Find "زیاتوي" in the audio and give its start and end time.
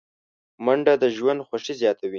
1.81-2.09